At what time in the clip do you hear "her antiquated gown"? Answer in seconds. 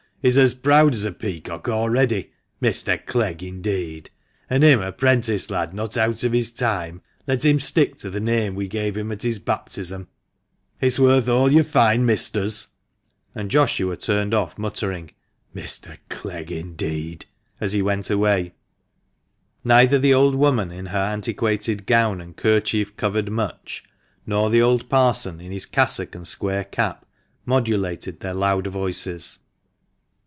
20.85-22.21